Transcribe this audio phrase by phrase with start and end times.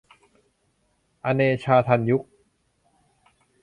[1.23, 2.23] อเนชา ทันยุค